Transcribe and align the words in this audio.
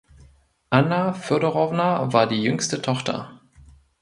Anna 0.71 1.13
Fjodorowna 1.13 2.11
war 2.11 2.25
die 2.25 2.41
jüngste 2.41 2.81
Tochter. 2.81 3.39